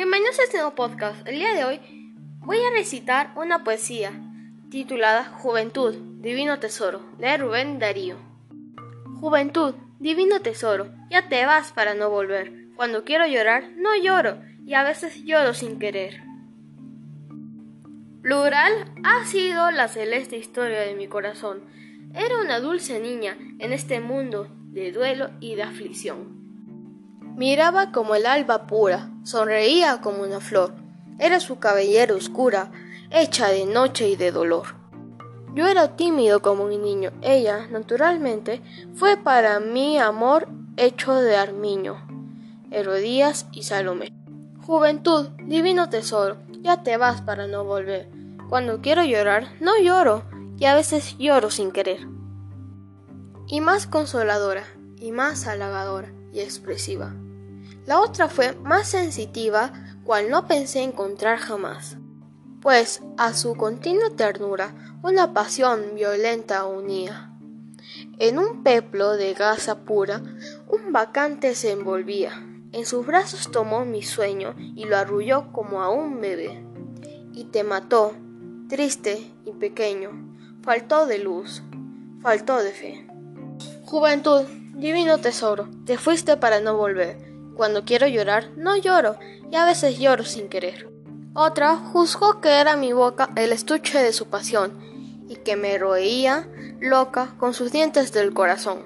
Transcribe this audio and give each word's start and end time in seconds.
bienvenidos 0.00 0.38
a 0.38 0.44
este 0.44 0.56
nuevo 0.56 0.74
podcast. 0.74 1.28
El 1.28 1.34
día 1.34 1.52
de 1.52 1.64
hoy 1.64 1.78
voy 2.38 2.56
a 2.56 2.70
recitar 2.74 3.34
una 3.36 3.64
poesía 3.64 4.18
titulada 4.70 5.24
Juventud, 5.24 5.94
Divino 6.22 6.58
Tesoro, 6.58 7.02
de 7.18 7.36
Rubén 7.36 7.78
Darío. 7.78 8.16
Juventud, 9.20 9.74
Divino 9.98 10.40
Tesoro, 10.40 10.90
ya 11.10 11.28
te 11.28 11.44
vas 11.44 11.72
para 11.72 11.92
no 11.92 12.08
volver. 12.08 12.50
Cuando 12.76 13.04
quiero 13.04 13.26
llorar, 13.26 13.72
no 13.76 13.90
lloro, 13.94 14.40
y 14.64 14.72
a 14.72 14.84
veces 14.84 15.22
lloro 15.22 15.52
sin 15.52 15.78
querer. 15.78 16.22
Plural 18.22 18.94
ha 19.04 19.26
sido 19.26 19.70
la 19.70 19.88
celeste 19.88 20.38
historia 20.38 20.80
de 20.80 20.94
mi 20.94 21.08
corazón. 21.08 21.60
Era 22.14 22.40
una 22.40 22.58
dulce 22.58 23.00
niña 23.00 23.36
en 23.58 23.74
este 23.74 24.00
mundo 24.00 24.48
de 24.72 24.92
duelo 24.92 25.28
y 25.40 25.56
de 25.56 25.62
aflicción. 25.64 26.49
Miraba 27.40 27.90
como 27.90 28.14
el 28.16 28.26
alba 28.26 28.66
pura, 28.66 29.08
sonreía 29.24 30.02
como 30.02 30.24
una 30.24 30.40
flor. 30.40 30.74
Era 31.18 31.40
su 31.40 31.58
cabellera 31.58 32.14
oscura, 32.14 32.70
hecha 33.10 33.48
de 33.48 33.64
noche 33.64 34.10
y 34.10 34.16
de 34.16 34.30
dolor. 34.30 34.74
Yo 35.54 35.66
era 35.66 35.96
tímido 35.96 36.42
como 36.42 36.64
un 36.64 36.82
niño. 36.82 37.12
Ella, 37.22 37.66
naturalmente, 37.70 38.60
fue 38.94 39.16
para 39.16 39.58
mí 39.58 39.98
amor 39.98 40.48
hecho 40.76 41.14
de 41.14 41.34
armiño. 41.34 42.06
Herodías 42.70 43.46
y 43.52 43.62
Salomé. 43.62 44.12
Juventud, 44.66 45.30
divino 45.46 45.88
tesoro, 45.88 46.36
ya 46.60 46.82
te 46.82 46.98
vas 46.98 47.22
para 47.22 47.46
no 47.46 47.64
volver. 47.64 48.10
Cuando 48.50 48.82
quiero 48.82 49.02
llorar, 49.02 49.48
no 49.60 49.78
lloro, 49.82 50.24
y 50.58 50.66
a 50.66 50.74
veces 50.74 51.16
lloro 51.16 51.50
sin 51.50 51.72
querer. 51.72 52.06
Y 53.46 53.62
más 53.62 53.86
consoladora, 53.86 54.64
y 54.98 55.10
más 55.10 55.46
halagadora 55.46 56.12
y 56.34 56.40
expresiva. 56.40 57.14
La 57.86 58.00
otra 58.00 58.28
fue 58.28 58.52
más 58.56 58.88
sensitiva, 58.88 59.72
cual 60.04 60.30
no 60.30 60.46
pensé 60.46 60.82
encontrar 60.82 61.38
jamás, 61.38 61.96
pues 62.60 63.02
a 63.16 63.32
su 63.32 63.54
continua 63.54 64.10
ternura 64.10 64.98
una 65.02 65.32
pasión 65.32 65.94
violenta 65.94 66.66
unía. 66.66 67.32
En 68.18 68.38
un 68.38 68.62
peplo 68.62 69.16
de 69.16 69.32
gasa 69.32 69.84
pura, 69.84 70.22
un 70.68 70.92
vacante 70.92 71.54
se 71.54 71.72
envolvía. 71.72 72.46
En 72.72 72.86
sus 72.86 73.06
brazos 73.06 73.50
tomó 73.50 73.84
mi 73.84 74.02
sueño 74.02 74.54
y 74.58 74.84
lo 74.84 74.96
arrulló 74.96 75.50
como 75.52 75.82
a 75.82 75.88
un 75.88 76.20
bebé. 76.20 76.62
Y 77.32 77.44
te 77.44 77.64
mató, 77.64 78.12
triste 78.68 79.32
y 79.46 79.52
pequeño, 79.52 80.10
faltó 80.62 81.06
de 81.06 81.18
luz, 81.18 81.62
faltó 82.20 82.62
de 82.62 82.72
fe. 82.72 83.06
Juventud, 83.84 84.42
divino 84.74 85.18
tesoro, 85.18 85.68
te 85.86 85.96
fuiste 85.96 86.36
para 86.36 86.60
no 86.60 86.76
volver 86.76 87.29
cuando 87.54 87.84
quiero 87.84 88.06
llorar, 88.06 88.50
no 88.56 88.76
lloro, 88.76 89.18
y 89.50 89.56
a 89.56 89.64
veces 89.64 89.98
lloro 89.98 90.24
sin 90.24 90.48
querer. 90.48 90.88
Otra 91.34 91.76
juzgó 91.76 92.40
que 92.40 92.60
era 92.60 92.76
mi 92.76 92.92
boca 92.92 93.30
el 93.36 93.52
estuche 93.52 94.02
de 94.02 94.12
su 94.12 94.26
pasión, 94.26 94.80
y 95.28 95.36
que 95.36 95.56
me 95.56 95.78
roía 95.78 96.48
loca 96.80 97.34
con 97.38 97.54
sus 97.54 97.70
dientes 97.70 98.12
del 98.12 98.32
corazón, 98.32 98.84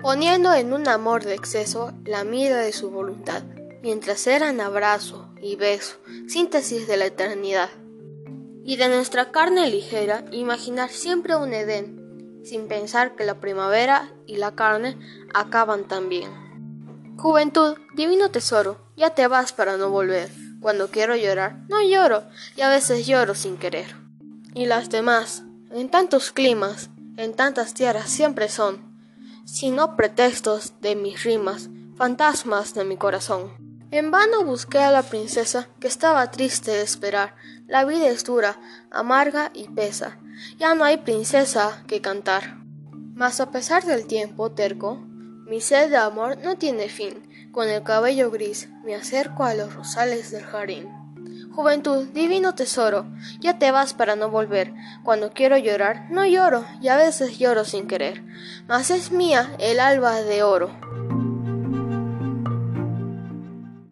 poniendo 0.00 0.52
en 0.54 0.72
un 0.72 0.86
amor 0.88 1.24
de 1.24 1.34
exceso 1.34 1.92
la 2.04 2.22
mira 2.22 2.58
de 2.58 2.72
su 2.72 2.90
voluntad, 2.90 3.42
mientras 3.82 4.26
eran 4.26 4.60
abrazo 4.60 5.28
y 5.40 5.56
beso, 5.56 5.96
síntesis 6.28 6.86
de 6.86 6.96
la 6.96 7.06
eternidad. 7.06 7.70
Y 8.64 8.76
de 8.76 8.88
nuestra 8.88 9.32
carne 9.32 9.68
ligera, 9.68 10.24
imaginar 10.30 10.90
siempre 10.90 11.34
un 11.34 11.52
Edén, 11.52 12.40
sin 12.44 12.68
pensar 12.68 13.16
que 13.16 13.24
la 13.24 13.40
primavera 13.40 14.12
y 14.26 14.36
la 14.36 14.54
carne 14.54 14.96
acaban 15.34 15.88
también. 15.88 16.41
Juventud, 17.16 17.76
divino 17.94 18.30
tesoro, 18.30 18.78
ya 18.96 19.10
te 19.10 19.26
vas 19.28 19.52
para 19.52 19.76
no 19.76 19.90
volver. 19.90 20.30
Cuando 20.60 20.90
quiero 20.90 21.16
llorar, 21.16 21.58
no 21.68 21.82
lloro, 21.82 22.24
y 22.56 22.62
a 22.62 22.68
veces 22.68 23.06
lloro 23.06 23.34
sin 23.34 23.56
querer. 23.56 23.96
Y 24.54 24.66
las 24.66 24.90
demás, 24.90 25.42
en 25.70 25.90
tantos 25.90 26.32
climas, 26.32 26.90
en 27.16 27.34
tantas 27.34 27.74
tierras 27.74 28.10
siempre 28.10 28.48
son, 28.48 28.92
sino 29.44 29.96
pretextos 29.96 30.74
de 30.80 30.96
mis 30.96 31.22
rimas, 31.24 31.68
fantasmas 31.96 32.74
de 32.74 32.84
mi 32.84 32.96
corazón. 32.96 33.52
En 33.90 34.10
vano 34.10 34.44
busqué 34.44 34.78
a 34.78 34.90
la 34.90 35.02
princesa 35.02 35.68
que 35.78 35.86
estaba 35.86 36.30
triste 36.30 36.70
de 36.70 36.80
esperar. 36.80 37.34
La 37.66 37.84
vida 37.84 38.08
es 38.08 38.24
dura, 38.24 38.58
amarga 38.90 39.50
y 39.52 39.68
pesa. 39.68 40.18
Ya 40.58 40.74
no 40.74 40.84
hay 40.84 40.96
princesa 40.96 41.84
que 41.86 42.00
cantar. 42.00 42.56
Mas 43.14 43.40
a 43.40 43.50
pesar 43.50 43.84
del 43.84 44.06
tiempo 44.06 44.50
terco, 44.52 44.98
mi 45.52 45.60
sed 45.60 45.90
de 45.90 45.98
amor 45.98 46.38
no 46.38 46.56
tiene 46.56 46.88
fin. 46.88 47.28
Con 47.52 47.68
el 47.68 47.82
cabello 47.82 48.30
gris 48.30 48.70
me 48.86 48.94
acerco 48.94 49.44
a 49.44 49.52
los 49.52 49.74
rosales 49.74 50.30
del 50.30 50.44
jardín. 50.44 50.88
Juventud, 51.54 52.06
divino 52.06 52.54
tesoro, 52.54 53.04
ya 53.38 53.58
te 53.58 53.70
vas 53.70 53.92
para 53.92 54.16
no 54.16 54.30
volver. 54.30 54.72
Cuando 55.04 55.34
quiero 55.34 55.58
llorar, 55.58 56.10
no 56.10 56.24
lloro, 56.24 56.64
y 56.80 56.88
a 56.88 56.96
veces 56.96 57.38
lloro 57.38 57.66
sin 57.66 57.86
querer. 57.86 58.22
Mas 58.66 58.90
es 58.90 59.12
mía 59.12 59.54
el 59.58 59.78
alba 59.78 60.22
de 60.22 60.42
oro. 60.42 60.70